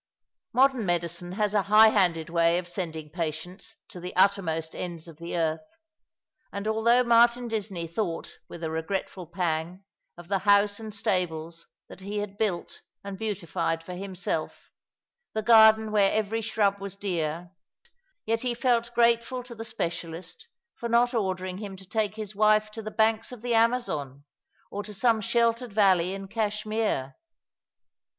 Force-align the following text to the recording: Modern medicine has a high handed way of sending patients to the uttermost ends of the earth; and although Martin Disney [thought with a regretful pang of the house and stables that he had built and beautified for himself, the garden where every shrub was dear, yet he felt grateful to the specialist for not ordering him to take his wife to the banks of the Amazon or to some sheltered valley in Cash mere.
Modern 0.51 0.83
medicine 0.83 1.33
has 1.33 1.53
a 1.53 1.61
high 1.61 1.89
handed 1.89 2.27
way 2.27 2.57
of 2.57 2.67
sending 2.67 3.11
patients 3.11 3.75
to 3.89 3.99
the 3.99 4.15
uttermost 4.15 4.73
ends 4.75 5.07
of 5.07 5.19
the 5.19 5.37
earth; 5.37 5.61
and 6.51 6.67
although 6.67 7.03
Martin 7.03 7.47
Disney 7.47 7.85
[thought 7.85 8.39
with 8.49 8.63
a 8.63 8.71
regretful 8.71 9.27
pang 9.27 9.83
of 10.17 10.27
the 10.27 10.39
house 10.39 10.79
and 10.79 10.91
stables 10.91 11.67
that 11.87 11.99
he 11.99 12.17
had 12.17 12.39
built 12.39 12.81
and 13.03 13.15
beautified 13.19 13.83
for 13.83 13.93
himself, 13.93 14.71
the 15.33 15.43
garden 15.43 15.91
where 15.91 16.11
every 16.11 16.41
shrub 16.41 16.79
was 16.79 16.95
dear, 16.95 17.51
yet 18.25 18.39
he 18.41 18.55
felt 18.55 18.91
grateful 18.95 19.43
to 19.43 19.53
the 19.53 19.63
specialist 19.63 20.47
for 20.73 20.89
not 20.89 21.13
ordering 21.13 21.59
him 21.59 21.75
to 21.75 21.85
take 21.85 22.15
his 22.15 22.33
wife 22.33 22.71
to 22.71 22.81
the 22.81 22.89
banks 22.89 23.31
of 23.31 23.43
the 23.43 23.53
Amazon 23.53 24.23
or 24.71 24.81
to 24.81 24.95
some 24.95 25.21
sheltered 25.21 25.73
valley 25.73 26.15
in 26.15 26.27
Cash 26.27 26.65
mere. 26.65 27.17